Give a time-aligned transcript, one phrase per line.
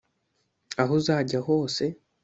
[0.81, 1.83] aho uzajya hose